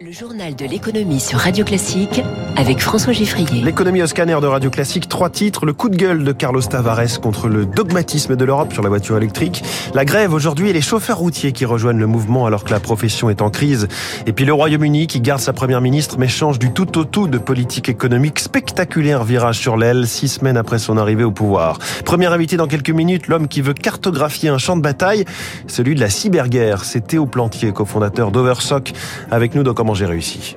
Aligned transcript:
Le 0.00 0.12
journal 0.12 0.54
de 0.54 0.64
l'économie 0.64 1.18
sur 1.18 1.40
Radio 1.40 1.64
Classique 1.64 2.22
avec 2.54 2.78
François 2.78 3.12
Giffrier. 3.12 3.64
L'économie 3.64 4.00
au 4.00 4.06
scanner 4.06 4.36
de 4.40 4.46
Radio 4.46 4.70
Classique, 4.70 5.08
trois 5.08 5.28
titres. 5.28 5.66
Le 5.66 5.72
coup 5.72 5.88
de 5.88 5.96
gueule 5.96 6.22
de 6.22 6.30
Carlos 6.30 6.62
Tavares 6.62 7.20
contre 7.20 7.48
le 7.48 7.66
dogmatisme 7.66 8.36
de 8.36 8.44
l'Europe 8.44 8.72
sur 8.72 8.84
la 8.84 8.90
voiture 8.90 9.16
électrique. 9.16 9.64
La 9.94 10.04
grève 10.04 10.32
aujourd'hui 10.32 10.70
et 10.70 10.72
les 10.72 10.82
chauffeurs 10.82 11.18
routiers 11.18 11.50
qui 11.50 11.64
rejoignent 11.64 11.98
le 11.98 12.06
mouvement 12.06 12.46
alors 12.46 12.62
que 12.62 12.70
la 12.70 12.78
profession 12.78 13.28
est 13.28 13.42
en 13.42 13.50
crise. 13.50 13.88
Et 14.26 14.32
puis 14.32 14.44
le 14.44 14.52
Royaume-Uni 14.52 15.08
qui 15.08 15.20
garde 15.20 15.40
sa 15.40 15.52
première 15.52 15.80
ministre 15.80 16.14
mais 16.16 16.28
change 16.28 16.60
du 16.60 16.70
tout 16.70 16.96
au 16.96 17.04
tout 17.04 17.26
de 17.26 17.38
politique 17.38 17.88
économique. 17.88 18.38
Spectaculaire 18.38 19.24
virage 19.24 19.58
sur 19.58 19.76
l'aile, 19.76 20.06
six 20.06 20.28
semaines 20.28 20.56
après 20.56 20.78
son 20.78 20.96
arrivée 20.96 21.24
au 21.24 21.32
pouvoir. 21.32 21.80
Premier 22.04 22.26
invité 22.26 22.56
dans 22.56 22.68
quelques 22.68 22.90
minutes, 22.90 23.26
l'homme 23.26 23.48
qui 23.48 23.62
veut 23.62 23.74
cartographier 23.74 24.48
un 24.48 24.58
champ 24.58 24.76
de 24.76 24.82
bataille, 24.82 25.24
celui 25.66 25.96
de 25.96 26.00
la 26.00 26.08
cyberguerre. 26.08 26.84
C'est 26.84 27.04
Théo 27.04 27.26
Plantier, 27.26 27.72
cofondateur 27.72 28.30
d'Oversock, 28.30 28.92
avec 29.32 29.56
nous 29.56 29.64
dans 29.64 29.74
J'ai 29.94 30.06
réussi. 30.06 30.56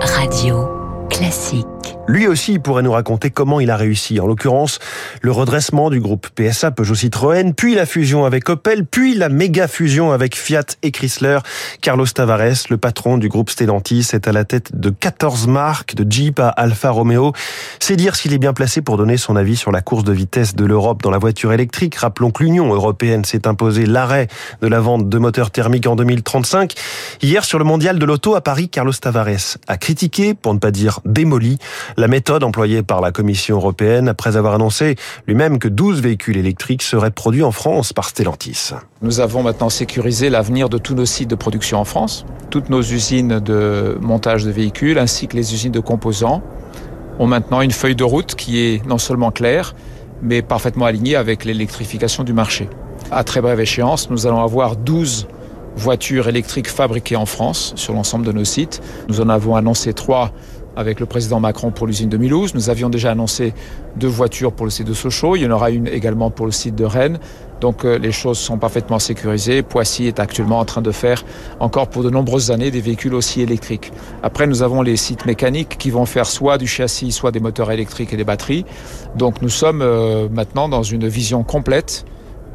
Radio 0.00 0.68
classique. 1.08 1.73
Lui 2.06 2.26
aussi 2.26 2.58
pourrait 2.58 2.82
nous 2.82 2.92
raconter 2.92 3.30
comment 3.30 3.60
il 3.60 3.70
a 3.70 3.76
réussi. 3.76 4.20
En 4.20 4.26
l'occurrence, 4.26 4.78
le 5.22 5.32
redressement 5.32 5.88
du 5.88 6.00
groupe 6.00 6.28
PSA 6.34 6.70
Peugeot 6.70 6.94
Citroën, 6.94 7.54
puis 7.54 7.74
la 7.74 7.86
fusion 7.86 8.26
avec 8.26 8.50
Opel, 8.50 8.84
puis 8.84 9.14
la 9.14 9.30
méga 9.30 9.68
fusion 9.68 10.12
avec 10.12 10.36
Fiat 10.36 10.66
et 10.82 10.90
Chrysler. 10.90 11.38
Carlos 11.80 12.06
Tavares, 12.06 12.68
le 12.68 12.76
patron 12.76 13.16
du 13.16 13.30
groupe 13.30 13.48
Stellantis, 13.48 14.10
est 14.12 14.28
à 14.28 14.32
la 14.32 14.44
tête 14.44 14.78
de 14.78 14.90
14 14.90 15.46
marques, 15.46 15.94
de 15.94 16.10
Jeep 16.10 16.40
à 16.40 16.48
Alfa 16.50 16.90
Romeo. 16.90 17.32
C'est 17.80 17.96
dire 17.96 18.16
s'il 18.16 18.34
est 18.34 18.38
bien 18.38 18.52
placé 18.52 18.82
pour 18.82 18.98
donner 18.98 19.16
son 19.16 19.34
avis 19.34 19.56
sur 19.56 19.72
la 19.72 19.80
course 19.80 20.04
de 20.04 20.12
vitesse 20.12 20.54
de 20.54 20.66
l'Europe 20.66 21.02
dans 21.02 21.10
la 21.10 21.18
voiture 21.18 21.54
électrique. 21.54 21.94
Rappelons 21.94 22.30
que 22.30 22.42
l'Union 22.42 22.72
européenne 22.72 23.24
s'est 23.24 23.48
imposée 23.48 23.86
l'arrêt 23.86 24.28
de 24.60 24.68
la 24.68 24.80
vente 24.80 25.08
de 25.08 25.18
moteurs 25.18 25.50
thermiques 25.50 25.86
en 25.86 25.96
2035. 25.96 26.74
Hier, 27.22 27.44
sur 27.46 27.58
le 27.58 27.64
mondial 27.64 27.98
de 27.98 28.04
l'auto 28.04 28.34
à 28.34 28.42
Paris, 28.42 28.68
Carlos 28.68 28.92
Tavares 28.92 29.56
a 29.68 29.78
critiqué, 29.78 30.34
pour 30.34 30.52
ne 30.52 30.58
pas 30.58 30.70
dire 30.70 31.00
démoli, 31.06 31.58
la 31.96 32.08
méthode 32.08 32.44
employée 32.44 32.82
par 32.82 33.00
la 33.00 33.12
Commission 33.12 33.56
européenne 33.56 34.08
après 34.08 34.36
avoir 34.36 34.54
annoncé 34.54 34.96
lui-même 35.26 35.58
que 35.58 35.68
12 35.68 36.00
véhicules 36.00 36.36
électriques 36.36 36.82
seraient 36.82 37.10
produits 37.10 37.42
en 37.42 37.52
France 37.52 37.92
par 37.92 38.08
Stellantis. 38.08 38.70
Nous 39.02 39.20
avons 39.20 39.42
maintenant 39.42 39.68
sécurisé 39.68 40.30
l'avenir 40.30 40.68
de 40.68 40.78
tous 40.78 40.94
nos 40.94 41.06
sites 41.06 41.30
de 41.30 41.34
production 41.34 41.78
en 41.78 41.84
France. 41.84 42.24
Toutes 42.50 42.70
nos 42.70 42.82
usines 42.82 43.40
de 43.40 43.98
montage 44.00 44.44
de 44.44 44.50
véhicules 44.50 44.98
ainsi 44.98 45.28
que 45.28 45.36
les 45.36 45.54
usines 45.54 45.72
de 45.72 45.80
composants 45.80 46.42
ont 47.18 47.26
maintenant 47.26 47.60
une 47.60 47.70
feuille 47.70 47.96
de 47.96 48.04
route 48.04 48.34
qui 48.34 48.60
est 48.60 48.84
non 48.86 48.98
seulement 48.98 49.30
claire, 49.30 49.74
mais 50.22 50.42
parfaitement 50.42 50.86
alignée 50.86 51.16
avec 51.16 51.44
l'électrification 51.44 52.24
du 52.24 52.32
marché. 52.32 52.68
À 53.10 53.24
très 53.24 53.40
brève 53.40 53.60
échéance, 53.60 54.10
nous 54.10 54.26
allons 54.26 54.42
avoir 54.42 54.76
12 54.76 55.28
voitures 55.76 56.28
électriques 56.28 56.68
fabriquées 56.68 57.16
en 57.16 57.26
France 57.26 57.72
sur 57.76 57.94
l'ensemble 57.94 58.24
de 58.24 58.32
nos 58.32 58.44
sites. 58.44 58.80
Nous 59.08 59.20
en 59.20 59.28
avons 59.28 59.56
annoncé 59.56 59.92
trois 59.92 60.32
avec 60.76 61.00
le 61.00 61.06
président 61.06 61.40
Macron 61.40 61.70
pour 61.70 61.86
l'usine 61.86 62.08
de 62.08 62.16
Milouz. 62.16 62.54
Nous 62.54 62.70
avions 62.70 62.90
déjà 62.90 63.10
annoncé 63.10 63.54
deux 63.96 64.08
voitures 64.08 64.52
pour 64.52 64.66
le 64.66 64.70
site 64.70 64.86
de 64.86 64.94
Sochaux. 64.94 65.36
Il 65.36 65.42
y 65.42 65.46
en 65.46 65.50
aura 65.50 65.70
une 65.70 65.86
également 65.86 66.30
pour 66.30 66.46
le 66.46 66.52
site 66.52 66.74
de 66.74 66.84
Rennes. 66.84 67.18
Donc 67.60 67.84
euh, 67.84 67.98
les 67.98 68.12
choses 68.12 68.38
sont 68.38 68.58
parfaitement 68.58 68.98
sécurisées. 68.98 69.62
Poissy 69.62 70.06
est 70.06 70.20
actuellement 70.20 70.58
en 70.58 70.64
train 70.64 70.82
de 70.82 70.92
faire 70.92 71.24
encore 71.60 71.88
pour 71.88 72.02
de 72.02 72.10
nombreuses 72.10 72.50
années 72.50 72.70
des 72.70 72.80
véhicules 72.80 73.14
aussi 73.14 73.40
électriques. 73.40 73.92
Après, 74.22 74.46
nous 74.46 74.62
avons 74.62 74.82
les 74.82 74.96
sites 74.96 75.24
mécaniques 75.26 75.78
qui 75.78 75.90
vont 75.90 76.06
faire 76.06 76.26
soit 76.26 76.58
du 76.58 76.66
châssis, 76.66 77.12
soit 77.12 77.30
des 77.30 77.40
moteurs 77.40 77.70
électriques 77.70 78.12
et 78.12 78.16
des 78.16 78.24
batteries. 78.24 78.64
Donc 79.16 79.42
nous 79.42 79.48
sommes 79.48 79.82
euh, 79.82 80.28
maintenant 80.30 80.68
dans 80.68 80.82
une 80.82 81.06
vision 81.08 81.42
complète 81.42 82.04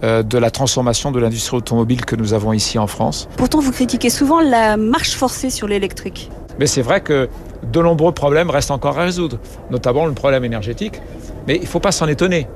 euh, 0.02 0.24
de 0.24 0.38
la 0.38 0.50
transformation 0.50 1.12
de 1.12 1.20
l'industrie 1.20 1.58
automobile 1.58 2.06
que 2.06 2.16
nous 2.16 2.34
avons 2.34 2.54
ici 2.54 2.80
en 2.80 2.88
France. 2.88 3.28
Pourtant, 3.36 3.60
vous 3.60 3.72
critiquez 3.72 4.10
souvent 4.10 4.40
la 4.40 4.78
marche 4.78 5.12
forcée 5.12 5.50
sur 5.50 5.68
l'électrique. 5.68 6.30
Mais 6.58 6.68
c'est 6.68 6.82
vrai 6.82 7.02
que 7.02 7.28
de 7.64 7.82
nombreux 7.82 8.12
problèmes 8.12 8.50
restent 8.50 8.72
encore 8.72 8.98
à 9.00 9.04
résoudre, 9.04 9.40
notamment 9.70 10.06
le 10.06 10.14
problème 10.14 10.46
énergétique. 10.46 11.02
Mais 11.48 11.56
il 11.56 11.62
ne 11.62 11.68
faut 11.68 11.80
pas 11.80 11.92
s'en 11.92 12.08
étonner. 12.08 12.48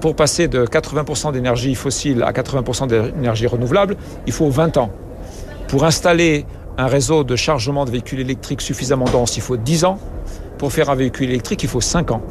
Pour 0.00 0.16
passer 0.16 0.48
de 0.48 0.64
80% 0.66 1.32
d'énergie 1.32 1.74
fossile 1.74 2.22
à 2.22 2.32
80% 2.32 2.88
d'énergie 2.88 3.46
renouvelable, 3.46 3.96
il 4.26 4.32
faut 4.32 4.48
20 4.48 4.76
ans. 4.76 4.90
Pour 5.68 5.84
installer 5.84 6.44
un 6.76 6.86
réseau 6.86 7.22
de 7.22 7.36
chargement 7.36 7.84
de 7.84 7.90
véhicules 7.90 8.20
électriques 8.20 8.62
suffisamment 8.62 9.04
dense, 9.04 9.36
il 9.36 9.42
faut 9.42 9.56
10 9.56 9.84
ans. 9.84 9.98
Pour 10.58 10.72
faire 10.72 10.90
un 10.90 10.94
véhicule 10.94 11.28
électrique, 11.28 11.62
il 11.62 11.68
faut 11.68 11.80
5 11.80 12.10
ans. 12.10 12.22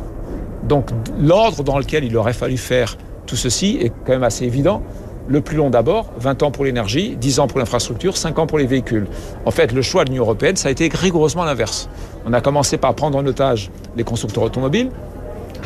Donc 0.63 0.89
l'ordre 1.19 1.63
dans 1.63 1.77
lequel 1.77 2.03
il 2.03 2.15
aurait 2.17 2.33
fallu 2.33 2.57
faire 2.57 2.97
tout 3.25 3.35
ceci 3.35 3.77
est 3.79 3.89
quand 4.05 4.11
même 4.11 4.23
assez 4.23 4.45
évident. 4.45 4.83
Le 5.27 5.41
plus 5.41 5.57
long 5.57 5.69
d'abord, 5.69 6.11
20 6.17 6.43
ans 6.43 6.51
pour 6.51 6.65
l'énergie, 6.65 7.15
10 7.15 7.39
ans 7.39 7.47
pour 7.47 7.59
l'infrastructure, 7.59 8.17
5 8.17 8.39
ans 8.39 8.47
pour 8.47 8.57
les 8.57 8.65
véhicules. 8.65 9.07
En 9.45 9.51
fait, 9.51 9.71
le 9.71 9.81
choix 9.81 10.03
de 10.03 10.09
l'Union 10.09 10.23
européenne, 10.23 10.55
ça 10.55 10.69
a 10.69 10.71
été 10.71 10.89
rigoureusement 10.91 11.43
l'inverse. 11.43 11.89
On 12.25 12.33
a 12.33 12.41
commencé 12.41 12.77
par 12.77 12.95
prendre 12.95 13.17
en 13.17 13.25
otage 13.25 13.69
les 13.95 14.03
constructeurs 14.03 14.43
automobiles. 14.43 14.89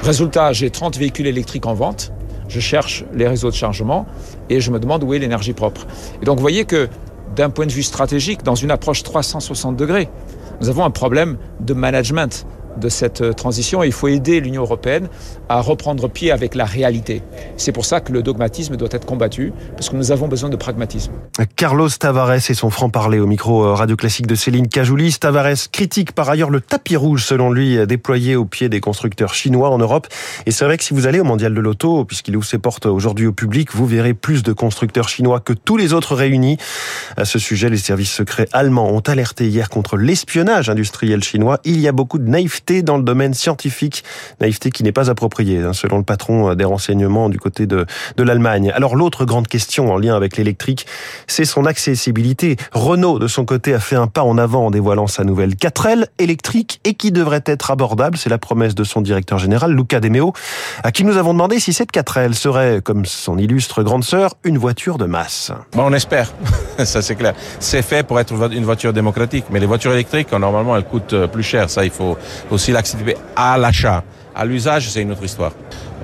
Résultat, 0.04 0.52
j'ai 0.54 0.70
30 0.70 0.98
véhicules 0.98 1.28
électriques 1.28 1.66
en 1.66 1.74
vente. 1.74 2.12
Je 2.48 2.60
cherche 2.60 3.06
les 3.14 3.28
réseaux 3.28 3.50
de 3.50 3.56
chargement 3.56 4.06
et 4.50 4.60
je 4.60 4.70
me 4.72 4.80
demande 4.80 5.04
où 5.04 5.14
est 5.14 5.20
l'énergie 5.20 5.54
propre. 5.54 5.88
Et 6.22 6.26
donc, 6.26 6.38
vous 6.38 6.44
voyez 6.44 6.66
que 6.66 6.88
d'un 7.36 7.50
point 7.50 7.66
de 7.66 7.72
vue 7.72 7.84
stratégique, 7.84 8.44
dans 8.44 8.56
une 8.56 8.72
approche 8.72 9.04
360 9.04 9.76
degrés, 9.76 10.10
nous 10.62 10.70
avons 10.70 10.86
un 10.86 10.92
problème 10.92 11.38
de 11.60 11.74
management 11.74 12.46
de 12.78 12.90
cette 12.90 13.36
transition 13.36 13.84
et 13.84 13.88
il 13.88 13.92
faut 13.92 14.08
aider 14.08 14.40
l'Union 14.40 14.64
européenne 14.64 15.08
à 15.50 15.62
reprendre 15.62 16.10
pied 16.10 16.32
avec 16.32 16.56
la 16.56 16.66
réalité. 16.66 17.22
C'est 17.58 17.72
pour 17.72 17.86
ça 17.86 18.02
que 18.02 18.12
le 18.12 18.24
dogmatisme 18.24 18.76
doit 18.76 18.90
être 18.92 19.06
combattu, 19.06 19.54
parce 19.76 19.90
que 19.90 19.96
nous 19.96 20.12
avons 20.12 20.28
besoin 20.28 20.50
de 20.50 20.56
pragmatisme. 20.56 21.12
Carlos 21.56 21.90
Tavares 21.90 22.50
et 22.50 22.54
son 22.54 22.70
franc-parler 22.70 23.20
au 23.20 23.28
micro 23.28 23.66
euh, 23.66 23.74
radio 23.74 23.96
classique 23.96 24.28
de 24.28 24.36
Céline 24.36 24.68
Cajoulis. 24.68 25.18
Tavares 25.20 25.70
critique 25.72 26.12
par 26.14 26.30
ailleurs 26.30 26.50
le 26.50 26.62
tapis 26.62 26.96
rouge, 26.96 27.24
selon 27.24 27.52
lui, 27.52 27.86
déployé 27.88 28.36
au 28.36 28.46
pied 28.46 28.70
des 28.70 28.80
constructeurs 28.80 29.34
chinois 29.34 29.70
en 29.70 29.78
Europe. 29.78 30.08
Et 30.46 30.52
c'est 30.52 30.66
vrai 30.66 30.78
que 30.78 30.84
si 30.84 30.94
vous 30.94 31.08
allez 31.08 31.20
au 31.20 31.24
Mondial 31.24 31.54
de 31.54 31.62
l'Auto, 31.62 32.06
puisqu'il 32.06 32.36
ouvre 32.36 32.46
ses 32.46 32.58
portes 32.58 32.86
aujourd'hui 32.86 33.28
au 33.28 33.34
public, 33.34 33.70
vous 33.74 33.86
verrez 33.86 34.14
plus 34.14 34.44
de 34.44 34.54
constructeurs 34.54 35.10
chinois 35.10 35.40
que 35.40 35.54
tous 35.54 35.78
les 35.78 35.94
autres 35.94 36.16
réunis. 36.16 36.58
À 37.18 37.26
ce 37.26 37.40
sujet, 37.40 37.70
les 37.70 37.78
services 37.78 38.12
secrets 38.12 38.48
allemands 38.54 38.90
ont 38.90 39.02
alerté 39.02 39.48
hier 39.48 39.70
contre 39.70 39.98
l'espionnage 39.98 40.70
industriel 40.70 41.24
chinois. 41.24 41.60
Il 41.64 41.80
y 41.80 41.88
a 41.88 41.92
beaucoup 41.92 42.18
de 42.18 42.28
naïveté 42.28 42.65
dans 42.82 42.98
le 42.98 43.04
domaine 43.04 43.34
scientifique, 43.34 44.04
naïveté 44.42 44.72
qui 44.72 44.84
n'est 44.84 44.92
pas 44.92 45.10
appropriée, 45.10 45.62
hein, 45.62 45.74
selon 45.74 45.98
le 45.98 46.04
patron 46.04 46.56
des 46.56 46.66
renseignements 46.66 47.30
du 47.30 47.40
côté 47.40 47.68
de, 47.68 47.86
de 48.18 48.24
l'Allemagne. 48.24 48.72
Alors 48.76 48.96
l'autre 48.96 49.26
grande 49.26 49.48
question 49.48 49.92
en 49.92 49.98
lien 49.98 50.16
avec 50.16 50.38
l'électrique, 50.38 50.86
c'est 51.28 51.46
son 51.46 51.66
accessibilité. 51.66 52.58
Renault, 52.72 53.20
de 53.20 53.28
son 53.28 53.46
côté, 53.46 53.74
a 53.74 53.80
fait 53.80 53.96
un 53.96 54.08
pas 54.08 54.24
en 54.24 54.38
avant 54.38 54.68
en 54.68 54.72
dévoilant 54.72 55.08
sa 55.08 55.24
nouvelle 55.24 55.56
4L 55.56 56.06
électrique 56.20 56.80
et 56.84 56.94
qui 56.94 57.12
devrait 57.12 57.44
être 57.46 57.72
abordable. 57.72 58.18
C'est 58.18 58.30
la 58.30 58.38
promesse 58.38 58.76
de 58.76 58.84
son 58.84 59.02
directeur 59.02 59.38
général, 59.38 59.74
Luca 59.74 60.00
De 60.00 60.10
Meo, 60.10 60.34
à 60.84 60.92
qui 60.92 61.04
nous 61.04 61.18
avons 61.18 61.34
demandé 61.34 61.60
si 61.60 61.74
cette 61.74 61.92
4L 61.92 62.34
serait, 62.34 62.82
comme 62.84 63.06
son 63.06 63.38
illustre 63.38 63.84
grande 63.84 64.04
sœur, 64.04 64.36
une 64.44 64.58
voiture 64.58 64.98
de 64.98 65.06
masse. 65.06 65.52
Bon, 65.74 65.84
on 65.86 65.94
espère, 65.94 66.34
ça 66.84 67.02
c'est 67.02 67.16
clair. 67.16 67.34
C'est 67.60 67.82
fait 67.82 68.06
pour 68.06 68.20
être 68.20 68.34
une 68.52 68.66
voiture 68.66 68.94
démocratique, 68.94 69.46
mais 69.50 69.60
les 69.60 69.66
voitures 69.66 69.94
électriques, 69.94 70.32
normalement, 70.32 70.76
elles 70.76 70.84
coûtent 70.84 71.26
plus 71.28 71.44
cher. 71.44 71.70
Ça, 71.70 71.86
il 71.86 71.92
faut 71.92 72.18
aussi 72.52 72.72
l'accepter 72.72 73.16
à 73.36 73.58
l'achat. 73.58 74.04
À 74.36 74.44
l'usage, 74.44 74.90
c'est 74.90 75.02
une 75.02 75.12
autre 75.12 75.24
histoire. 75.24 75.52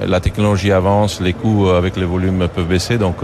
La 0.08 0.22
technologie 0.22 0.72
avance, 0.72 1.20
les 1.20 1.34
coûts 1.34 1.68
avec 1.68 1.98
les 1.98 2.06
volumes 2.06 2.48
peuvent 2.48 2.66
baisser, 2.66 2.98
donc 2.98 3.18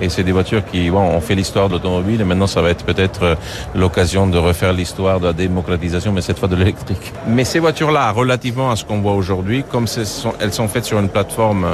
et 0.00 0.08
c'est 0.08 0.22
des 0.22 0.32
voitures 0.32 0.64
qui 0.64 0.88
bon, 0.88 1.00
ont 1.00 1.20
fait 1.20 1.34
l'histoire 1.34 1.68
de 1.68 1.74
l'automobile 1.74 2.20
et 2.20 2.24
maintenant 2.24 2.46
ça 2.46 2.62
va 2.62 2.70
être 2.70 2.84
peut-être 2.84 3.36
l'occasion 3.74 4.26
de 4.28 4.38
refaire 4.38 4.72
l'histoire 4.72 5.20
de 5.20 5.26
la 5.26 5.32
démocratisation, 5.32 6.12
mais 6.12 6.22
cette 6.22 6.38
fois 6.38 6.48
de 6.48 6.56
l'électrique. 6.56 7.12
Mais 7.26 7.44
ces 7.44 7.58
voitures-là, 7.58 8.12
relativement 8.12 8.70
à 8.70 8.76
ce 8.76 8.84
qu'on 8.84 9.00
voit 9.00 9.14
aujourd'hui, 9.14 9.64
comme 9.68 9.86
elles 10.40 10.52
sont 10.52 10.68
faites 10.68 10.84
sur 10.84 11.00
une 11.00 11.08
plateforme 11.08 11.66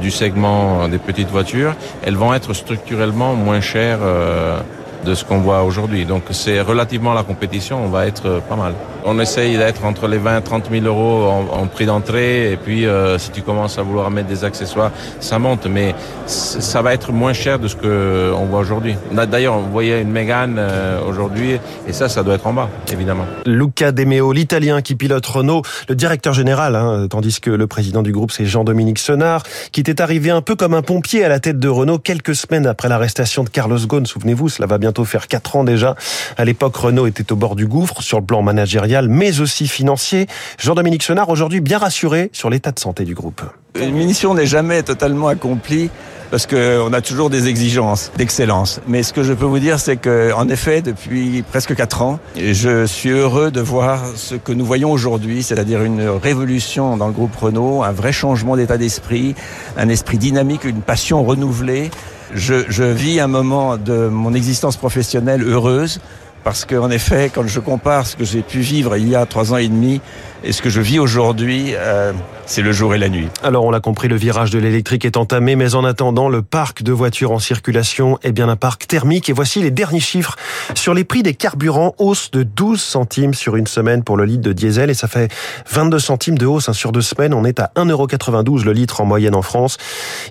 du 0.00 0.10
segment 0.10 0.88
des 0.88 0.98
petites 0.98 1.28
voitures, 1.28 1.74
elles 2.02 2.16
vont 2.16 2.32
être 2.34 2.54
structurellement 2.54 3.34
moins 3.34 3.60
chères. 3.60 3.98
Euh, 4.02 4.60
de 5.04 5.14
ce 5.14 5.24
qu'on 5.24 5.38
voit 5.38 5.62
aujourd'hui. 5.62 6.04
Donc 6.04 6.24
c'est 6.30 6.60
relativement 6.60 7.14
la 7.14 7.22
compétition, 7.22 7.84
on 7.84 7.88
va 7.88 8.06
être 8.06 8.40
pas 8.48 8.56
mal. 8.56 8.74
On 9.04 9.18
essaye 9.18 9.56
d'être 9.56 9.84
entre 9.84 10.06
les 10.06 10.18
20 10.18 10.38
et 10.38 10.42
30 10.42 10.70
000 10.70 10.86
euros 10.86 11.28
en, 11.28 11.62
en 11.62 11.66
prix 11.66 11.86
d'entrée 11.86 12.52
et 12.52 12.56
puis 12.56 12.86
euh, 12.86 13.18
si 13.18 13.30
tu 13.30 13.42
commences 13.42 13.78
à 13.78 13.82
vouloir 13.82 14.10
mettre 14.10 14.28
des 14.28 14.44
accessoires, 14.44 14.92
ça 15.20 15.38
monte, 15.38 15.66
mais 15.66 15.94
ça 16.26 16.82
va 16.82 16.94
être 16.94 17.12
moins 17.12 17.32
cher 17.32 17.58
de 17.58 17.68
ce 17.68 17.76
que 17.76 18.32
on 18.36 18.44
voit 18.46 18.60
aujourd'hui. 18.60 18.94
D'ailleurs, 19.12 19.54
on 19.54 19.62
voyait 19.62 20.02
une 20.02 20.10
Mégane 20.10 20.56
euh, 20.58 21.00
aujourd'hui 21.06 21.58
et 21.88 21.92
ça, 21.92 22.08
ça 22.08 22.22
doit 22.22 22.34
être 22.34 22.46
en 22.46 22.52
bas, 22.52 22.68
évidemment. 22.92 23.26
Luca 23.44 23.92
De 23.92 24.04
Meo, 24.04 24.32
l'Italien 24.32 24.82
qui 24.82 24.94
pilote 24.94 25.26
Renault, 25.26 25.62
le 25.88 25.94
directeur 25.94 26.32
général, 26.32 26.76
hein, 26.76 27.06
tandis 27.10 27.40
que 27.40 27.50
le 27.50 27.66
président 27.66 28.02
du 28.02 28.12
groupe, 28.12 28.30
c'est 28.30 28.46
Jean-Dominique 28.46 28.98
Senard, 28.98 29.42
qui 29.72 29.80
était 29.80 30.00
arrivé 30.00 30.30
un 30.30 30.42
peu 30.42 30.54
comme 30.54 30.74
un 30.74 30.82
pompier 30.82 31.24
à 31.24 31.28
la 31.28 31.40
tête 31.40 31.58
de 31.58 31.68
Renault 31.68 31.98
quelques 31.98 32.34
semaines 32.34 32.66
après 32.66 32.88
l'arrestation 32.88 33.44
de 33.44 33.48
Carlos 33.48 33.78
Ghosn. 33.78 34.06
Souvenez-vous, 34.06 34.48
cela 34.48 34.66
va 34.66 34.78
bien 34.78 34.91
bientôt 34.92 35.06
faire 35.06 35.26
4 35.26 35.56
ans 35.56 35.64
déjà. 35.64 35.96
À 36.36 36.44
l'époque, 36.44 36.76
Renault 36.76 37.06
était 37.06 37.32
au 37.32 37.36
bord 37.36 37.56
du 37.56 37.66
gouffre 37.66 38.02
sur 38.02 38.20
le 38.20 38.26
plan 38.26 38.42
managérial, 38.42 39.08
mais 39.08 39.40
aussi 39.40 39.66
financier. 39.66 40.26
Jean-Dominique 40.58 41.02
Senard, 41.02 41.30
aujourd'hui 41.30 41.62
bien 41.62 41.78
rassuré 41.78 42.28
sur 42.34 42.50
l'état 42.50 42.72
de 42.72 42.78
santé 42.78 43.04
du 43.04 43.14
groupe. 43.14 43.40
Une 43.80 43.94
mission 43.94 44.34
n'est 44.34 44.44
jamais 44.44 44.82
totalement 44.82 45.28
accomplie 45.28 45.88
parce 46.30 46.46
qu'on 46.46 46.92
a 46.92 47.00
toujours 47.00 47.30
des 47.30 47.48
exigences 47.48 48.10
d'excellence. 48.18 48.80
Mais 48.86 49.02
ce 49.02 49.14
que 49.14 49.22
je 49.22 49.32
peux 49.32 49.46
vous 49.46 49.58
dire, 49.58 49.80
c'est 49.80 49.96
que, 49.96 50.30
en 50.34 50.48
effet, 50.50 50.82
depuis 50.82 51.42
presque 51.42 51.74
quatre 51.74 52.02
ans, 52.02 52.20
je 52.36 52.84
suis 52.84 53.10
heureux 53.10 53.50
de 53.50 53.60
voir 53.62 54.02
ce 54.14 54.34
que 54.34 54.52
nous 54.52 54.64
voyons 54.66 54.90
aujourd'hui, 54.90 55.42
c'est-à-dire 55.42 55.82
une 55.82 56.06
révolution 56.06 56.98
dans 56.98 57.06
le 57.06 57.12
groupe 57.14 57.34
Renault, 57.36 57.82
un 57.82 57.92
vrai 57.92 58.12
changement 58.12 58.56
d'état 58.56 58.76
d'esprit, 58.76 59.34
un 59.78 59.88
esprit 59.88 60.18
dynamique, 60.18 60.64
une 60.64 60.82
passion 60.82 61.24
renouvelée. 61.24 61.90
Je, 62.34 62.82
vis 62.82 63.20
un 63.20 63.26
moment 63.26 63.76
de 63.76 64.08
mon 64.08 64.32
existence 64.34 64.76
professionnelle 64.76 65.42
heureuse 65.42 66.00
parce 66.44 66.64
qu'en 66.64 66.90
effet, 66.90 67.30
quand 67.32 67.46
je 67.46 67.60
compare 67.60 68.06
ce 68.06 68.16
que 68.16 68.24
j'ai 68.24 68.42
pu 68.42 68.60
vivre 68.60 68.96
il 68.96 69.08
y 69.08 69.14
a 69.14 69.26
trois 69.26 69.52
ans 69.52 69.58
et 69.58 69.68
demi 69.68 70.00
et 70.44 70.52
ce 70.52 70.60
que 70.60 70.70
je 70.70 70.80
vis 70.80 70.98
aujourd'hui, 70.98 71.74
euh, 71.76 72.12
c'est 72.46 72.62
le 72.62 72.72
jour 72.72 72.94
et 72.94 72.98
la 72.98 73.08
nuit. 73.08 73.28
Alors 73.44 73.64
on 73.64 73.70
l'a 73.70 73.78
compris, 73.78 74.08
le 74.08 74.16
virage 74.16 74.50
de 74.50 74.58
l'électrique 74.58 75.04
est 75.04 75.16
entamé, 75.16 75.54
mais 75.54 75.76
en 75.76 75.84
attendant, 75.84 76.28
le 76.28 76.42
parc 76.42 76.82
de 76.82 76.90
voitures 76.90 77.30
en 77.30 77.38
circulation 77.38 78.18
est 78.24 78.32
bien 78.32 78.48
un 78.48 78.56
parc 78.56 78.88
thermique. 78.88 79.28
Et 79.28 79.32
voici 79.32 79.62
les 79.62 79.70
derniers 79.70 80.00
chiffres 80.00 80.36
sur 80.74 80.94
les 80.94 81.04
prix 81.04 81.22
des 81.22 81.34
carburants, 81.34 81.94
hausse 81.98 82.32
de 82.32 82.42
12 82.42 82.80
centimes 82.80 83.34
sur 83.34 83.54
une 83.54 83.68
semaine 83.68 84.02
pour 84.02 84.16
le 84.16 84.24
litre 84.24 84.42
de 84.42 84.52
diesel, 84.52 84.90
et 84.90 84.94
ça 84.94 85.06
fait 85.06 85.32
22 85.70 86.00
centimes 86.00 86.38
de 86.38 86.46
hausse 86.46 86.68
hein, 86.68 86.72
sur 86.72 86.90
deux 86.90 87.02
semaines. 87.02 87.34
On 87.34 87.44
est 87.44 87.60
à 87.60 87.70
1,92€ 87.76 88.64
le 88.64 88.72
litre 88.72 89.00
en 89.00 89.04
moyenne 89.04 89.36
en 89.36 89.42
France. 89.42 89.76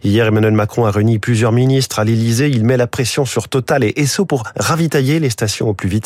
Hier, 0.03 0.27
Emmanuel 0.27 0.53
Macron 0.53 0.85
a 0.85 0.91
réuni 0.91 1.19
plusieurs 1.19 1.53
ministres 1.53 1.99
à 1.99 2.03
l'Elysée. 2.03 2.49
Il 2.49 2.65
met 2.65 2.75
la 2.75 2.87
pression 2.87 3.23
sur 3.23 3.47
Total 3.47 3.83
et 3.85 3.93
Esso 3.95 4.25
pour 4.25 4.43
ravitailler 4.57 5.19
les 5.21 5.29
stations 5.29 5.69
au 5.69 5.73
plus 5.73 5.87
vite. 5.87 6.00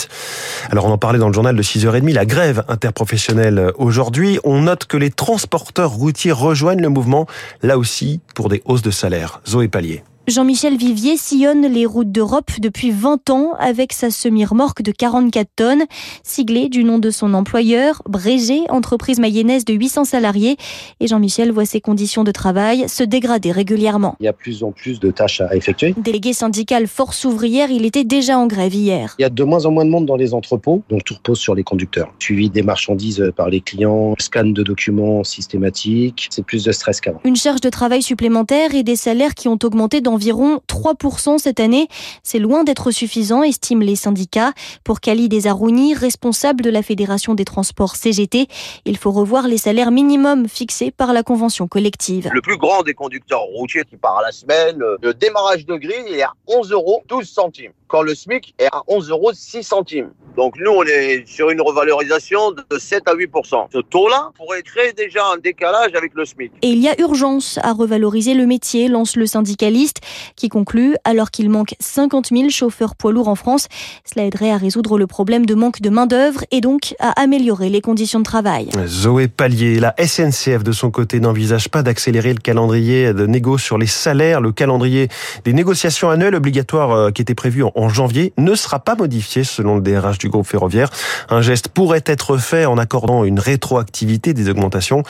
Alors 0.72 0.86
on 0.86 0.92
en 0.92 0.98
parlait 0.98 1.20
dans 1.20 1.28
le 1.28 1.34
journal 1.34 1.56
de 1.56 1.64
6h30, 1.64 2.14
la 2.14 2.26
grève 2.26 2.64
interprofessionnelle 2.68 3.72
aujourd'hui. 3.78 4.40
On 4.44 4.62
note 4.62 4.86
que 4.86 4.98
les 4.98 5.12
transporteurs 5.12 5.92
routiers 5.92 6.32
rejoignent 6.32 6.82
le 6.82 6.90
mouvement, 6.90 7.28
là 7.62 7.78
aussi 7.78 8.22
pour 8.34 8.50
des 8.50 8.62
hausses 8.66 8.82
de 8.82 8.92
salaire. 8.92 9.42
Zoé 9.48 9.68
Pallier. 9.68 10.04
Jean-Michel 10.28 10.76
Vivier 10.76 11.18
sillonne 11.18 11.68
les 11.68 11.86
routes 11.86 12.12
d'Europe 12.12 12.50
depuis 12.60 12.90
20 12.90 13.30
ans 13.30 13.54
avec 13.60 13.94
sa 13.94 14.10
semi-remorque 14.10 14.82
de 14.82 14.92
44 14.92 15.48
tonnes, 15.56 15.84
siglée 16.24 16.68
du 16.68 16.84
nom 16.84 16.98
de 16.98 17.12
son 17.12 17.36
employeur, 17.36 18.02
Brégé, 18.10 18.62
entreprise 18.70 19.20
mayonnaise 19.20 19.66
de 19.66 19.76
800 19.76 20.06
salariés. 20.06 20.58
Et 21.00 21.06
Jean-Michel 21.06 21.52
voit 21.52 21.66
ses 21.66 21.80
conditions 21.80 22.24
de 22.24 22.32
travail 22.32 22.90
se 22.90 23.04
dégrader 23.04 23.52
régulièrement. 23.52 24.16
Il 24.20 24.26
y 24.26 24.28
a 24.28 24.34
plus 24.34 24.64
en 24.64 24.72
plus 24.72 25.00
de 25.00 25.12
tâches 25.12 25.42
à 25.42 25.56
effectuer. 25.56 25.94
Délégué 25.96 26.34
syndical 26.34 26.88
Force 26.88 27.24
ouvrière, 27.26 27.70
il 27.70 27.86
était 27.86 28.04
déjà 28.04 28.40
en 28.40 28.48
grève 28.48 28.74
hier. 28.74 29.14
Il 29.20 29.22
y 29.22 29.26
a 29.26 29.30
de 29.30 29.44
moins 29.44 29.68
en 29.68 29.72
moins 29.72 29.86
de 29.86 29.92
monde 29.92 30.08
dans 30.08 30.16
les 30.16 30.34
entrepôts, 30.34 30.82
donc 30.90 31.04
tout 31.04 31.14
repose 31.14 31.38
sur 31.38 31.54
les 31.54 31.64
conducteurs. 31.64 32.12
Suivi 32.18 32.50
des 32.50 32.64
marchandises 32.64 33.32
par 33.36 33.52
les 33.52 33.62
clients, 33.62 34.16
scan 34.18 34.46
de 34.46 34.64
documents 34.64 35.24
systématique, 35.24 36.30
c'est 36.32 36.44
plus 36.44 36.64
de 36.64 36.72
stress 36.72 37.00
qu'avant. 37.00 37.22
Une 37.26 37.36
charge 37.36 37.62
de 37.62 37.70
travail 37.70 38.02
supplémentaire 38.02 38.74
et 38.74 38.82
des 38.82 38.96
salaires 38.96 39.36
qui 39.36 39.48
ont 39.48 39.60
augmenté 39.64 40.02
dans 40.02 40.15
environ 40.16 40.62
3% 40.68 41.38
cette 41.38 41.60
année. 41.60 41.88
C'est 42.24 42.40
loin 42.40 42.64
d'être 42.64 42.92
suffisant, 42.92 43.44
estiment 43.44 43.84
les 43.84 43.96
syndicats. 43.96 44.54
Pour 44.84 45.02
Khalid 45.02 45.30
Desarouni, 45.30 45.94
responsable 45.94 46.64
de 46.64 46.70
la 46.70 46.82
Fédération 46.82 47.36
des 47.36 47.46
transports 47.46 47.96
CGT, 47.96 48.48
il 48.86 48.98
faut 48.98 49.12
revoir 49.12 49.48
les 49.48 49.58
salaires 49.58 49.92
minimums 49.92 50.48
fixés 50.48 50.92
par 50.92 51.14
la 51.14 51.22
convention 51.22 51.68
collective. 51.68 52.30
Le 52.34 52.42
plus 52.42 52.58
grand 52.58 52.84
des 52.84 52.94
conducteurs 52.94 53.44
routiers 53.44 53.84
qui 53.84 53.98
part 53.98 54.20
à 54.20 54.22
la 54.22 54.32
semaine, 54.32 54.82
le 55.02 55.14
démarrage 55.14 55.66
de 55.66 55.76
grille 55.76 56.14
est 56.14 56.24
à 56.24 56.32
11 56.48 56.72
euros 56.72 57.04
12 57.08 57.30
centimes 57.30 57.74
quand 57.88 58.02
le 58.02 58.16
SMIC 58.16 58.54
est 58.60 58.68
à 58.72 58.82
11 58.88 59.10
euros 59.10 59.32
6 59.34 59.64
centimes. 59.64 60.12
Donc 60.36 60.56
nous, 60.60 60.72
on 60.72 60.84
est 60.84 61.24
sur 61.26 61.50
une 61.50 61.62
revalorisation 61.62 62.52
de 62.52 62.78
7 62.78 63.04
à 63.08 63.14
8 63.14 63.30
Ce 63.72 63.80
taux-là 63.80 64.32
pourrait 64.36 64.64
créer 64.64 64.92
déjà 64.94 65.26
un 65.34 65.38
décalage 65.38 65.96
avec 65.96 66.14
le 66.14 66.26
SMIC. 66.26 66.52
Et 66.62 66.70
il 66.70 66.80
y 66.80 66.90
a 66.90 67.00
urgence 67.00 67.58
à 67.64 67.72
revaloriser 67.72 68.34
le 68.34 68.46
métier, 68.46 68.90
lance 68.90 69.16
le 69.16 69.26
syndicaliste, 69.26 70.02
qui 70.36 70.50
conclut, 70.50 70.96
alors 71.06 71.32
qu'il 71.32 71.50
manque 71.50 71.76
50 71.80 72.28
000 72.28 72.50
chauffeurs 72.50 72.96
poids 72.96 73.14
lourds 73.14 73.30
en 73.30 73.36
France, 73.36 73.68
cela 74.04 74.26
aiderait 74.26 74.52
à 74.52 74.58
résoudre 74.58 74.98
le 74.98 75.08
problème 75.08 75.46
de 75.46 75.56
manque 75.56 75.82
de 75.82 75.90
main-d'œuvre 75.90 76.42
et 76.52 76.62
donc 76.62 76.96
à 77.00 77.12
améliorer 77.22 77.70
les 77.70 77.82
conditions 77.82 78.20
de 78.20 78.26
travail. 78.26 78.70
Zoé 78.86 79.28
Pallier, 79.28 79.80
la 79.80 79.96
SNCF 79.98 80.64
de 80.64 80.72
son 80.72 80.92
côté 80.92 81.20
n'envisage 81.20 81.70
pas 81.70 81.84
d'accélérer 81.84 82.34
le 82.34 82.40
calendrier 82.40 83.14
de 83.14 83.26
négo 83.26 83.58
sur 83.58 83.78
les 83.78 83.88
salaires. 83.88 84.42
Le 84.42 84.52
calendrier 84.52 85.08
des 85.44 85.54
négociations 85.54 86.10
annuelles 86.10 86.36
obligatoires 86.36 86.92
euh, 86.92 87.12
qui 87.12 87.22
était 87.22 87.36
prévu 87.36 87.64
en 87.64 87.72
janvier 87.90 88.34
ne 88.38 88.56
sera 88.56 88.80
pas 88.80 88.96
modifié 88.96 89.44
selon 89.44 89.76
le 89.76 89.82
DRH 89.82 90.18
du 90.18 90.30
groupe 90.30 90.48
ferroviaire. 90.48 90.90
Un 91.30 91.42
geste 91.42 91.70
pourrait 91.70 92.04
être 92.06 92.38
fait 92.38 92.66
en 92.66 92.78
accordant 92.78 93.24
une 93.24 93.40
rétroactivité 93.40 94.34
des 94.34 94.50
augmentations. 94.50 95.04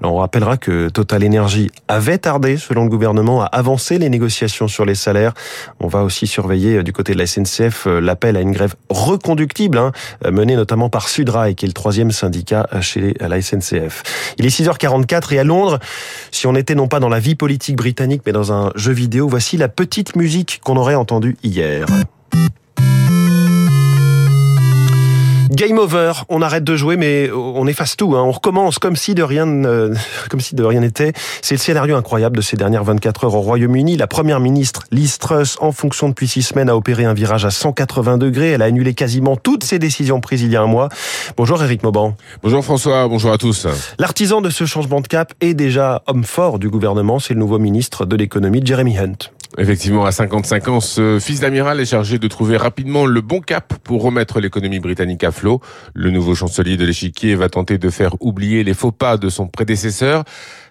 Alors 0.00 0.14
on 0.14 0.18
rappellera 0.18 0.56
que 0.56 0.88
Total 0.88 1.24
Energy 1.24 1.70
avait 1.88 2.18
tardé, 2.18 2.56
selon 2.56 2.84
le 2.84 2.90
gouvernement, 2.90 3.42
à 3.42 3.46
avancer 3.46 3.98
les 3.98 4.08
négociations 4.08 4.68
sur 4.68 4.84
les 4.84 4.94
salaires. 4.94 5.32
On 5.80 5.88
va 5.88 6.02
aussi 6.02 6.26
surveiller 6.26 6.78
euh, 6.78 6.82
du 6.82 6.92
côté 6.92 7.12
de 7.12 7.18
la 7.18 7.26
SNCF 7.26 7.86
euh, 7.86 8.00
l'appel 8.00 8.36
à 8.36 8.40
une 8.40 8.52
grève 8.52 8.74
reconductible, 8.88 9.78
hein, 9.78 9.92
euh, 10.24 10.30
menée 10.30 10.56
notamment 10.56 10.88
par 10.88 11.08
Sudrail, 11.08 11.54
qui 11.54 11.64
est 11.64 11.68
le 11.68 11.74
troisième 11.74 12.10
syndicat 12.10 12.66
chez 12.80 13.14
la 13.20 13.40
SNCF. 13.40 14.02
Il 14.38 14.46
est 14.46 14.48
6h44 14.48 15.34
et 15.34 15.38
à 15.38 15.44
Londres, 15.44 15.78
si 16.30 16.46
on 16.46 16.54
était 16.54 16.74
non 16.74 16.88
pas 16.88 17.00
dans 17.00 17.08
la 17.08 17.20
vie 17.20 17.34
politique 17.34 17.76
britannique, 17.76 18.22
mais 18.26 18.32
dans 18.32 18.52
un 18.52 18.72
jeu 18.74 18.92
vidéo, 18.92 19.28
voici 19.28 19.56
la 19.56 19.68
petite 19.68 20.16
musique 20.16 20.60
qu'on 20.62 20.76
aurait 20.76 20.94
entendue 20.94 21.36
hier. 21.42 21.86
Game 25.50 25.78
over, 25.78 26.12
on 26.28 26.42
arrête 26.42 26.62
de 26.62 26.76
jouer, 26.76 26.96
mais 26.96 27.28
on 27.32 27.66
efface 27.66 27.96
tout. 27.96 28.14
Hein. 28.14 28.22
On 28.22 28.30
recommence 28.30 28.78
comme 28.78 28.94
si 28.94 29.16
de 29.16 29.24
rien, 29.24 29.46
comme 30.30 30.38
si 30.38 30.54
de 30.54 30.62
rien 30.62 30.78
n'était. 30.78 31.12
C'est 31.42 31.56
le 31.56 31.58
scénario 31.58 31.96
incroyable 31.96 32.36
de 32.36 32.40
ces 32.40 32.56
dernières 32.56 32.84
24 32.84 33.24
heures 33.24 33.34
au 33.34 33.40
Royaume-Uni. 33.40 33.96
La 33.96 34.06
première 34.06 34.38
ministre 34.38 34.84
Liz 34.92 35.18
Truss, 35.18 35.56
en 35.60 35.72
fonction 35.72 36.08
depuis 36.08 36.28
six 36.28 36.42
semaines, 36.42 36.70
a 36.70 36.76
opéré 36.76 37.04
un 37.04 37.14
virage 37.14 37.44
à 37.44 37.50
180 37.50 38.18
degrés. 38.18 38.50
Elle 38.50 38.62
a 38.62 38.66
annulé 38.66 38.94
quasiment 38.94 39.36
toutes 39.36 39.64
ses 39.64 39.80
décisions 39.80 40.20
prises 40.20 40.42
il 40.42 40.52
y 40.52 40.56
a 40.56 40.62
un 40.62 40.66
mois. 40.66 40.88
Bonjour 41.36 41.60
Eric 41.60 41.82
Mauban. 41.82 42.14
Bonjour 42.44 42.64
François. 42.64 43.08
Bonjour 43.08 43.32
à 43.32 43.38
tous. 43.38 43.66
L'artisan 43.98 44.40
de 44.42 44.50
ce 44.50 44.66
changement 44.66 45.00
de 45.00 45.08
cap 45.08 45.34
est 45.40 45.54
déjà 45.54 46.02
homme 46.06 46.22
fort 46.22 46.60
du 46.60 46.70
gouvernement. 46.70 47.18
C'est 47.18 47.34
le 47.34 47.40
nouveau 47.40 47.58
ministre 47.58 48.06
de 48.06 48.14
l'économie, 48.14 48.62
Jeremy 48.64 48.98
Hunt. 48.98 49.30
Effectivement, 49.58 50.04
à 50.04 50.12
55 50.12 50.68
ans, 50.68 50.80
ce 50.80 51.18
fils 51.18 51.40
d'amiral 51.40 51.80
est 51.80 51.86
chargé 51.86 52.18
de 52.20 52.28
trouver 52.28 52.56
rapidement 52.56 53.04
le 53.04 53.20
bon 53.20 53.40
cap 53.40 53.74
pour 53.82 54.02
remettre 54.02 54.38
l'économie 54.38 54.78
britannique 54.78 55.24
à 55.24 55.32
flot. 55.32 55.60
Le 55.92 56.10
nouveau 56.10 56.36
chancelier 56.36 56.76
de 56.76 56.84
l'échiquier 56.84 57.34
va 57.34 57.48
tenter 57.48 57.76
de 57.76 57.90
faire 57.90 58.14
oublier 58.20 58.62
les 58.62 58.74
faux 58.74 58.92
pas 58.92 59.16
de 59.16 59.28
son 59.28 59.48
prédécesseur. 59.48 60.22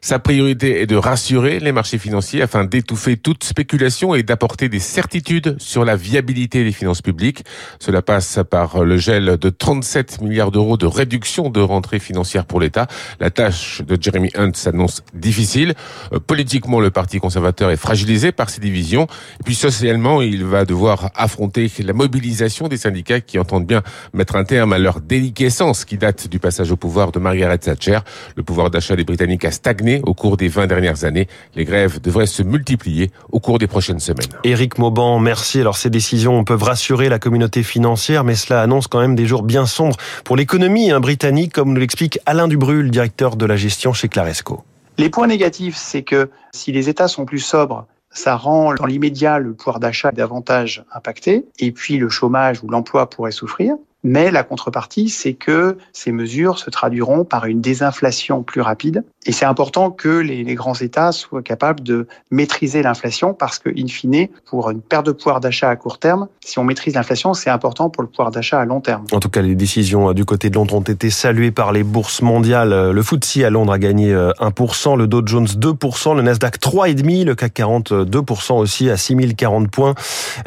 Sa 0.02 0.18
priorité 0.18 0.82
est 0.82 0.86
de 0.86 0.96
rassurer 0.96 1.60
les 1.60 1.74
marchés 1.74 1.98
financiers 1.98 2.42
afin 2.42 2.64
d'étouffer 2.64 3.18
toute 3.18 3.44
spéculation 3.44 4.16
et 4.16 4.24
d'apporter 4.24 4.70
des 4.70 4.80
certitudes 4.80 5.58
sur 5.60 5.84
la 5.84 5.98
viabilité 5.98 6.64
des 6.64 6.72
finances 6.72 7.02
publiques. 7.02 7.44
Cela 7.80 8.02
passe 8.02 8.40
par 8.50 8.86
le 8.86 8.96
gel 8.96 9.38
de 9.38 9.50
37 9.50 10.22
milliards 10.22 10.52
d'euros 10.52 10.78
de 10.78 10.86
réduction 10.86 11.50
de 11.50 11.60
rentrée 11.60 12.00
financière 12.00 12.46
pour 12.46 12.62
l'État. 12.62 12.88
La 13.20 13.30
tâche 13.30 13.82
de 13.82 14.02
Jeremy 14.02 14.32
Hunt 14.36 14.52
s'annonce 14.54 15.04
difficile. 15.14 15.74
Euh, 16.14 16.20
politiquement, 16.20 16.80
le 16.80 16.92
Parti 16.92 17.20
conservateur 17.20 17.70
est 17.70 17.78
fragilisé 17.78 18.32
par 18.32 18.50
ses 18.50 18.62
divisions. 18.70 19.08
Et 19.40 19.44
puis 19.44 19.56
socialement, 19.56 20.22
il 20.22 20.46
va 20.46 20.66
devoir 20.66 21.12
affronter 21.16 21.72
la 21.80 21.94
mobilisation 21.94 22.68
des 22.68 22.78
syndicats 22.78 23.22
qui 23.22 23.40
entendent 23.40 23.66
bien 23.66 23.82
mettre 24.14 24.36
un 24.36 24.44
terme 24.44 24.74
à 24.74 24.78
leur 24.78 25.02
déliquescence 25.02 25.86
qui 25.86 25.98
date 25.98 26.28
du 26.28 26.40
passage 26.40 26.72
au 26.72 26.76
pouvoir 26.76 27.12
de 27.12 27.20
Margaret 27.20 27.58
Thatcher. 27.58 28.00
Le 28.36 28.44
pouvoir 28.44 28.70
d'achat 28.70 28.96
des 28.96 29.04
Britanniques 29.04 29.46
a 29.46 29.52
stagné 29.52 30.02
au 30.04 30.14
cours 30.14 30.38
des 30.38 30.48
20 30.48 30.68
dernières 30.68 31.04
années. 31.04 31.28
Les 31.56 31.66
grèves 31.66 32.00
devraient 32.00 32.28
se 32.28 32.44
multiplier 32.44 33.12
au 33.32 33.40
cours 33.40 33.60
des 33.60 33.68
prochaines 33.68 34.00
semaines. 34.00 34.30
Éric 34.44 34.78
Mauban, 34.78 35.20
merci. 35.20 35.60
Alors 35.60 35.78
ces 35.78 35.90
décisions 35.90 36.44
peuvent 36.44 36.64
rassurer 36.64 37.10
la 37.10 37.20
communauté 37.20 37.64
financière, 37.64 38.24
mais 38.24 38.36
cela 38.36 38.62
annonce 38.62 38.88
quand 38.88 39.00
même 39.00 39.16
des 39.16 39.26
jours 39.26 39.44
bien 39.44 39.66
sombres 39.66 39.98
pour 40.24 40.36
l'économie 40.36 40.92
hein, 40.92 41.00
britannique, 41.00 41.54
comme 41.54 41.74
nous 41.74 41.80
l'explique 41.80 42.20
Alain 42.26 42.48
Dubrul, 42.48 42.92
directeur 42.92 43.36
de 43.36 43.46
la 43.46 43.56
gestion 43.56 43.94
chez 43.94 44.08
Claresco. 44.08 44.64
Les 44.98 45.10
points 45.10 45.28
négatifs, 45.28 45.78
c'est 45.78 46.04
que 46.04 46.30
si 46.52 46.72
les 46.74 46.90
États 46.90 47.08
sont 47.08 47.26
plus 47.26 47.40
sobres, 47.40 47.88
ça 48.12 48.36
rend 48.36 48.74
dans 48.74 48.86
l'immédiat 48.86 49.40
le 49.40 49.54
pouvoir 49.54 49.80
d'achat 49.80 50.12
davantage 50.12 50.84
impacté, 50.92 51.46
et 51.60 51.72
puis 51.72 51.98
le 51.98 52.10
chômage 52.10 52.64
ou 52.64 52.70
l'emploi 52.70 53.10
pourrait 53.10 53.32
souffrir. 53.32 53.76
Mais 54.04 54.32
la 54.32 54.44
contrepartie, 54.44 55.10
c'est 55.10 55.34
que 55.34 55.78
ces 55.92 56.12
mesures 56.12 56.58
se 56.58 56.70
traduiront 56.70 57.26
par 57.26 57.46
une 57.46 57.60
désinflation 57.60 58.44
plus 58.44 58.62
rapide. 58.62 59.04
Et 59.26 59.34
c'est 59.34 59.46
important 59.46 59.92
que 59.92 60.08
les, 60.08 60.44
grands 60.56 60.74
États 60.74 61.12
soient 61.12 61.44
capables 61.44 61.84
de 61.84 62.08
maîtriser 62.32 62.82
l'inflation 62.82 63.34
parce 63.34 63.60
que, 63.60 63.70
in 63.70 63.88
fine, 63.88 64.28
pour 64.46 64.70
une 64.70 64.82
perte 64.82 65.06
de 65.06 65.12
pouvoir 65.12 65.42
d'achat 65.42 65.70
à 65.70 65.76
court 65.76 66.00
terme, 66.00 66.28
si 66.44 66.60
on 66.60 66.64
maîtrise 66.64 66.96
l'inflation, 66.96 67.34
c'est 67.34 67.50
important 67.50 67.90
pour 67.90 68.02
le 68.02 68.10
pouvoir 68.10 68.32
d'achat 68.32 68.60
à 68.60 68.66
long 68.66 68.80
terme. 68.80 69.06
En 69.12 69.20
tout 69.20 69.30
cas, 69.30 69.42
les 69.42 69.56
décisions 69.56 70.14
du 70.14 70.24
côté 70.24 70.50
de 70.50 70.56
Londres 70.56 70.76
ont 70.76 70.82
été 70.82 71.10
saluées 71.10 71.52
par 71.52 71.74
les 71.74 71.84
bourses 71.84 72.22
mondiales. 72.22 72.92
Le 72.92 73.04
FTSE 73.04 73.44
à 73.44 73.50
Londres 73.50 73.74
a 73.74 73.80
gagné 73.80 74.14
1%, 74.14 74.98
le 74.98 75.08
Dow 75.08 75.22
Jones 75.26 75.46
2%, 75.46 76.16
le 76.16 76.22
Nasdaq 76.22 76.60
3,5%, 76.60 77.26
le 77.26 77.36
CAC 77.36 77.54
40 77.54 77.92
2% 77.92 78.54
aussi 78.54 78.90
à 78.90 78.96
6040 78.96 79.70
points. 79.70 79.94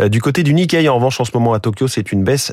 Du 0.08 0.22
côté 0.22 0.42
du 0.42 0.54
Nikkei, 0.54 0.88
en 0.88 0.96
revanche, 0.96 1.20
en 1.20 1.24
ce 1.24 1.32
moment 1.34 1.52
à 1.52 1.60
Tokyo, 1.60 1.86
c'est 1.86 2.12
une 2.12 2.24
baisse 2.24 2.52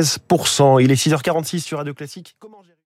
d'1,16%. 0.00 0.82
Il 0.82 0.90
est 0.90 0.94
6h46 0.94 1.60
sur 1.60 1.78
Radio 1.78 1.94
Classique. 1.94 2.36